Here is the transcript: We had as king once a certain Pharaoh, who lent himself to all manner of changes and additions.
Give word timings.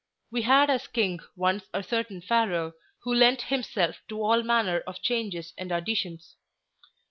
We 0.31 0.41
had 0.41 0.71
as 0.71 0.87
king 0.87 1.19
once 1.35 1.65
a 1.75 1.83
certain 1.83 2.21
Pharaoh, 2.21 2.73
who 3.03 3.13
lent 3.13 3.39
himself 3.43 3.97
to 4.09 4.19
all 4.23 4.41
manner 4.41 4.79
of 4.87 5.03
changes 5.03 5.53
and 5.59 5.71
additions. 5.71 6.37